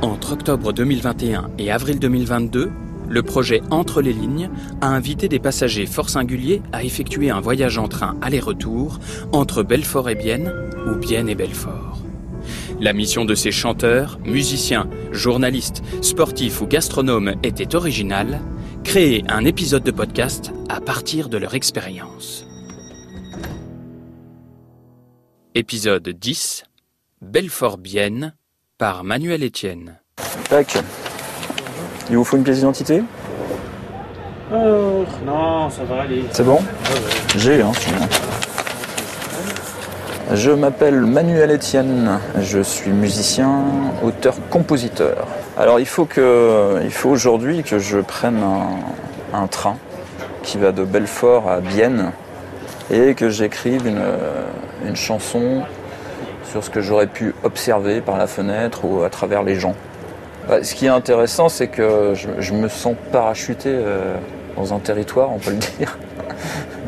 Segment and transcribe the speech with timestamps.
[0.00, 2.70] Entre octobre 2021 et avril 2022,
[3.08, 4.48] le projet Entre les lignes
[4.80, 9.00] a invité des passagers fort singuliers à effectuer un voyage en train aller-retour
[9.32, 10.52] entre Belfort et Bienne
[10.86, 12.00] ou Bienne et Belfort.
[12.80, 18.40] La mission de ces chanteurs, musiciens, journalistes, sportifs ou gastronomes était originale,
[18.84, 22.46] créer un épisode de podcast à partir de leur expérience.
[25.56, 26.62] Épisode 10
[27.20, 28.36] Belfort-Bienne
[28.78, 29.96] par Manuel Etienne.
[30.48, 30.78] Tac.
[32.10, 33.02] Il vous faut une pièce d'identité?
[34.52, 36.24] Oh, non, ça va aller.
[36.30, 36.60] C'est bon?
[37.36, 38.06] J'ai, hein, sinon.
[40.32, 43.64] Je m'appelle Manuel Etienne, je suis musicien,
[44.04, 45.26] auteur, compositeur.
[45.58, 49.76] Alors il faut que, il faut aujourd'hui que je prenne un, un train
[50.44, 52.12] qui va de Belfort à Bienne
[52.92, 54.04] et que j'écrive une,
[54.86, 55.62] une chanson
[56.50, 59.74] sur ce que j'aurais pu observer par la fenêtre ou à travers les gens.
[60.48, 64.16] Bah, ce qui est intéressant, c'est que je, me sens parachuté euh,
[64.56, 65.98] dans un territoire, on peut le dire,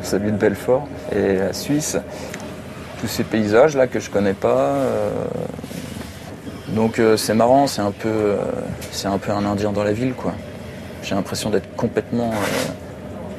[0.03, 1.99] celui de Belfort et la Suisse.
[3.01, 4.57] Tous ces paysages là que je connais pas.
[4.57, 5.11] euh,
[6.69, 8.37] donc euh, c'est marrant, c'est un peu,
[8.93, 10.33] c'est un peu un Indien dans la ville, quoi.
[11.03, 12.31] J'ai l'impression d'être complètement,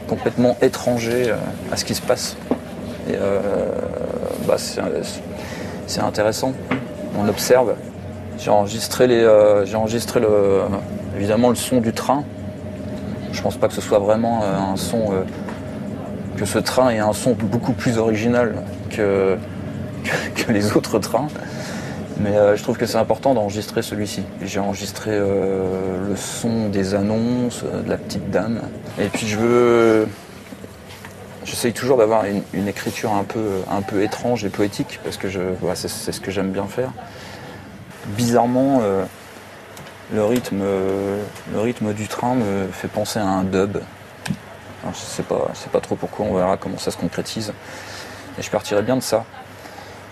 [0.08, 1.34] complètement étranger
[1.72, 2.36] à ce qui se passe.
[3.08, 3.16] Et
[4.48, 4.82] bah, c'est
[5.92, 6.54] c'est intéressant.
[7.20, 7.76] On observe.
[8.40, 10.62] J'ai enregistré les, euh, j'ai enregistré le,
[11.18, 12.24] évidemment le son du train.
[13.34, 15.24] Je pense pas que ce soit vraiment euh, un son, euh,
[16.38, 18.56] que ce train ait un son beaucoup plus original
[18.90, 19.38] que,
[20.36, 21.28] que, les autres trains.
[22.22, 24.22] Mais je trouve que c'est important d'enregistrer celui-ci.
[24.44, 28.62] J'ai enregistré le son des annonces, de la petite dame.
[29.00, 30.08] Et puis je veux,
[31.62, 35.28] J'essaye toujours d'avoir une, écriture un peu, un peu étrange et poétique, parce que
[35.76, 36.90] c'est, ce que j'aime bien faire.
[38.18, 39.06] Bizarrement, euh,
[40.12, 43.78] le, rythme, le rythme du train me fait penser à un dub.
[44.92, 47.54] Je sais pas, je sais pas trop pourquoi, on verra comment ça se concrétise.
[48.40, 49.24] Et je partirai bien de ça.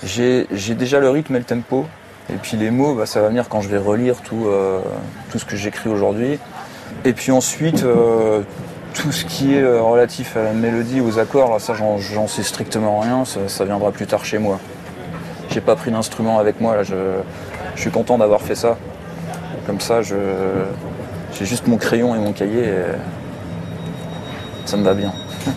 [0.04, 1.88] J'ai, j'ai déjà le rythme et le tempo,
[2.32, 4.82] et puis les mots, bah, ça va venir quand je vais relire tout, euh,
[5.32, 6.38] tout ce que j'écris aujourd'hui.
[7.06, 8.42] Et puis ensuite, euh,
[8.94, 13.00] tout ce qui est euh, relatif à la mélodie, aux accords, ça j'en, sais strictement
[13.00, 14.60] rien, ça, viendra plus tard chez moi.
[15.50, 16.96] J'ai pas pris d'instrument avec moi, là, je,
[17.76, 18.78] je suis content d'avoir fait ça.
[19.66, 22.84] Comme ça, j'ai juste mon crayon et mon cahier, et
[24.66, 25.14] ça me va bien.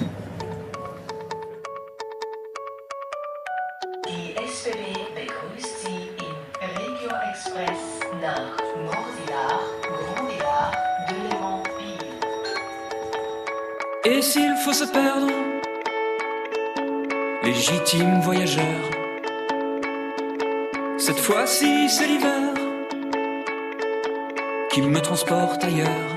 [14.23, 15.27] s'il faut se perdre,
[17.43, 18.83] légitime voyageur,
[20.97, 22.55] cette fois-ci c'est l'hiver
[24.71, 26.13] qui me transporte ailleurs.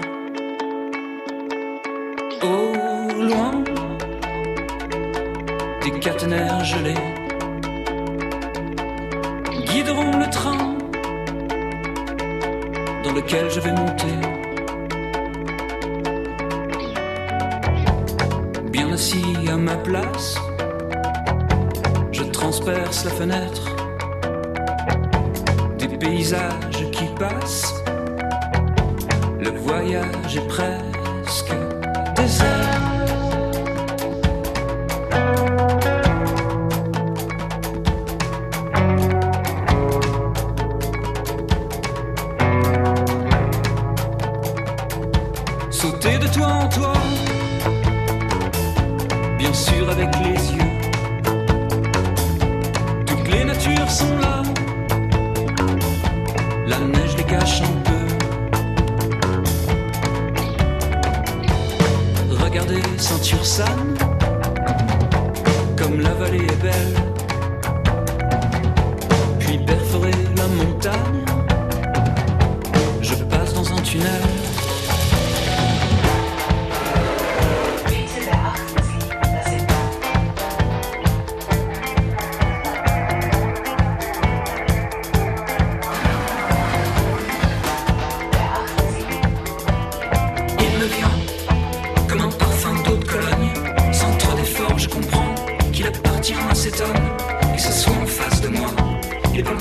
[2.44, 3.63] Au loin,
[5.81, 6.94] des caténaires gelés
[9.65, 10.77] guideront le train
[13.03, 14.34] dans lequel je vais monter.
[18.95, 20.35] Assis à ma place.
[22.13, 23.75] Je transperce la fenêtre
[25.78, 27.73] des paysages qui passent.
[29.38, 31.53] Le voyage est presque
[32.16, 32.81] désert.
[45.69, 46.94] Sauter de toi en toi
[49.38, 50.72] bien sûr avec les yeux.
[53.06, 54.41] Toutes les natures sont là,
[56.68, 58.06] la neige les cache un peu.
[62.44, 63.95] Regardez ceinture San,
[65.78, 66.95] comme la vallée est belle.
[69.40, 71.25] Puis perforer la montagne,
[73.01, 74.34] je passe dans un tunnel.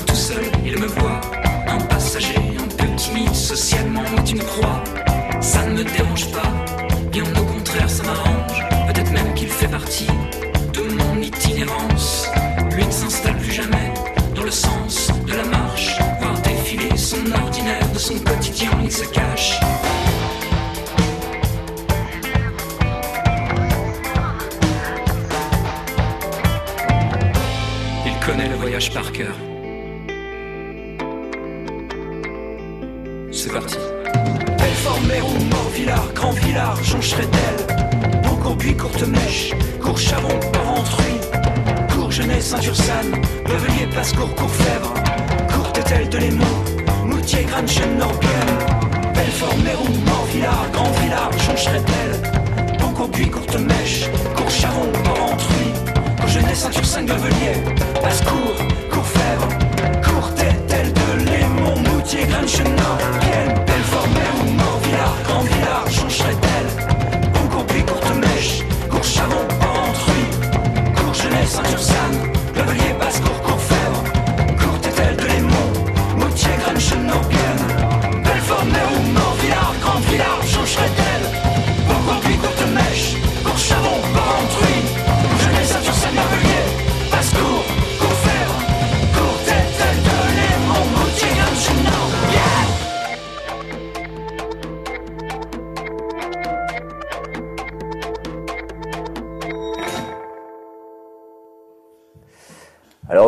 [0.05, 1.21] Tout seul, il me voit.
[1.67, 4.83] Un passager, un peu timide, socialement, une croix.
[5.41, 6.51] Ça ne me dérange pas,
[7.11, 8.63] bien au contraire, ça m'arrange.
[8.87, 10.07] Peut-être même qu'il fait partie
[10.73, 12.29] de mon itinérance.
[12.75, 13.93] Lui ne s'installe plus jamais
[14.35, 19.05] dans le sens de la marche, voir défiler son ordinaire de son quotidien, il se
[19.05, 19.59] cache.
[28.05, 29.35] Il connaît le voyage par cœur.
[33.45, 33.77] C'est parti.
[34.57, 37.57] Belfort, Mérou, Mort-Villard, Grand Villard, Joncheredel,
[38.23, 41.19] Beaucourbuis, Courte Mèche, Courchavon, Parentruy,
[41.93, 44.93] Courgenay, Saint-Ursanne, Bevelier, Pascourt, Courfèvre,
[45.53, 46.63] Courtetel de Lémont,
[47.05, 56.55] Moutier, Granchen, Norbienne, Belfort, Mérou, Mort-Villard, Grand Villard, Joncheredel, Beaucourbuis, Courte Mèche, Courchavon, Parentruy, Courgenay,
[56.55, 57.34] Saint-Ursanne, Bevelier,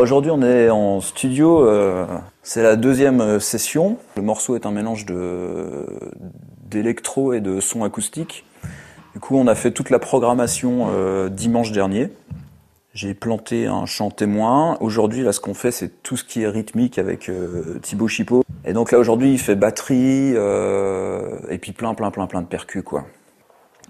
[0.08, 2.06] aujourd'hui on est en studio, euh,
[2.42, 3.98] c'est la deuxième euh, session.
[4.16, 5.06] Le morceau est un mélange
[6.64, 8.46] d'électro et de son acoustique.
[9.14, 12.10] Du coup on a fait toute la programmation euh, dimanche dernier.
[12.94, 14.78] J'ai planté un chant témoin.
[14.80, 18.46] Aujourd'hui là ce qu'on fait c'est tout ce qui est rythmique avec euh, Thibaut Chipot.
[18.64, 20.36] Et donc là aujourd'hui il fait batterie
[21.50, 23.04] et puis plein plein plein plein de percus quoi.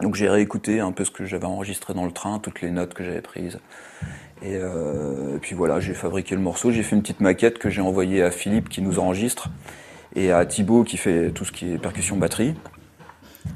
[0.02, 2.96] Donc j'ai réécouté un peu ce que j'avais enregistré dans le train, toutes les notes
[2.96, 3.60] que j'avais prises.
[4.44, 7.69] Et, euh, et puis voilà, j'ai fabriqué le morceau, j'ai fait une petite maquette que
[7.69, 9.50] j'ai envoyée à Philippe qui nous enregistre
[10.16, 12.54] et à Thibaut qui fait tout ce qui est percussion batterie.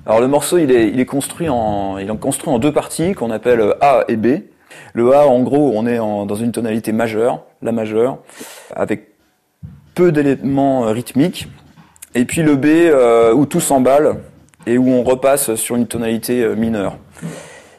[0.06, 3.76] Alors le morceau il est, construit en il est construit en deux parties qu'on appelle
[3.82, 4.44] A et B.
[4.94, 8.20] Le A en gros on est dans une tonalité majeure, la majeure,
[8.76, 9.10] avec
[9.94, 11.48] peu d'éléments euh, rythmiques.
[12.16, 14.18] Et puis le B euh, où tout s'emballe
[14.66, 16.98] et où on repasse sur une tonalité mineure.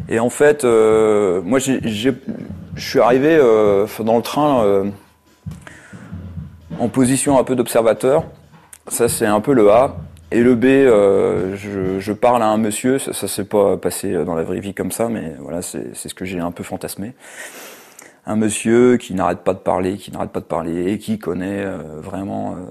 [0.08, 2.12] Et en fait, euh, moi, je
[2.76, 4.84] suis arrivé euh, dans le train euh,
[6.78, 8.24] en position un peu d'observateur.
[8.88, 9.96] Ça, c'est un peu le A.
[10.30, 12.98] Et le B, euh, je, je parle à un monsieur.
[12.98, 16.08] Ça, ça s'est pas passé dans la vraie vie comme ça, mais voilà, c'est c'est
[16.08, 17.14] ce que j'ai un peu fantasmé.
[18.24, 21.64] Un monsieur qui n'arrête pas de parler, qui n'arrête pas de parler et qui connaît
[21.64, 22.64] euh, vraiment euh,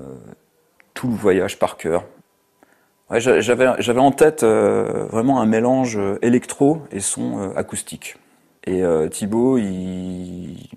[0.93, 2.05] tout le voyage par cœur.
[3.19, 8.15] J'avais en tête euh, vraiment un mélange euh, électro et son euh, acoustique.
[8.65, 10.69] Et euh, Thibaut, il,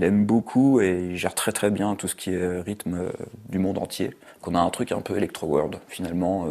[0.00, 3.10] aime beaucoup et il gère très très bien tout ce qui est rythme
[3.48, 4.14] du monde entier.
[4.40, 6.46] Qu'on a un truc un peu electro world finalement.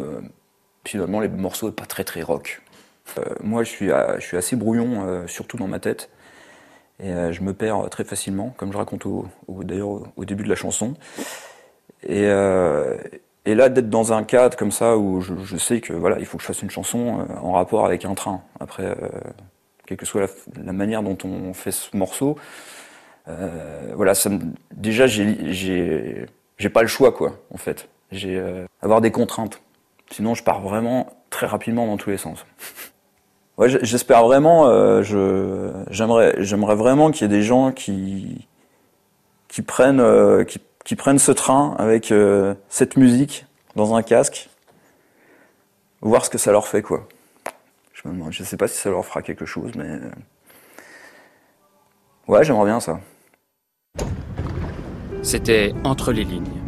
[0.84, 2.62] finalement, les morceaux pas très très rock.
[3.42, 3.70] Moi, je
[4.20, 6.08] suis assez brouillon, surtout dans ma tête.
[6.98, 10.54] Et je me perds très facilement, comme je raconte au, d'ailleurs au, début de la
[10.54, 10.94] chanson.
[12.08, 12.26] Et,
[13.44, 16.36] et là, d'être dans un cadre comme ça où je, sais que voilà, il faut
[16.36, 18.42] que je fasse une chanson euh, en rapport avec un train.
[18.60, 18.94] Après, euh,
[19.86, 20.30] quelle que soit
[20.64, 22.38] la, manière dont on fait ce morceau,
[23.28, 24.30] euh, voilà, ça
[24.72, 26.26] déjà j'ai
[26.72, 27.88] pas le choix quoi, en fait.
[28.12, 29.60] J'ai euh, avoir des contraintes.
[30.10, 32.44] Sinon, je pars vraiment très rapidement dans tous les sens.
[33.58, 35.02] Ouais, j'espère vraiment.
[35.02, 38.48] j'aimerais j'aimerais vraiment qu'il y ait des gens qui
[39.46, 40.02] qui prennent
[40.46, 43.46] qui, qui prennent ce train avec euh, cette musique
[43.76, 44.50] dans un casque,
[46.00, 47.06] voir ce que ça leur fait quoi.
[47.92, 50.10] Je me demande, je sais pas si ça leur fera quelque chose, mais euh,
[52.28, 53.00] ouais, j'aimerais bien ça.
[55.22, 56.62] C'était Entre les lignes.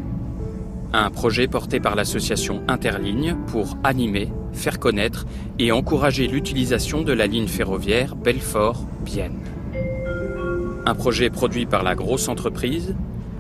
[0.93, 5.27] Un projet porté par l'association Interligne pour animer, faire connaître
[5.59, 9.41] et encourager l'utilisation de la ligne ferroviaire Belfort-Bienne.
[10.87, 12.95] Un projet produit par la grosse entreprise,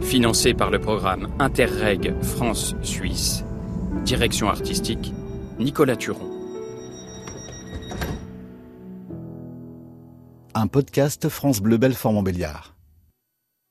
[0.04, 3.44] financé par le programme Interreg France-Suisse,
[4.04, 5.12] direction artistique
[5.58, 6.30] Nicolas Turon.
[10.54, 12.73] Un podcast France Bleu Belfort Montbéliard.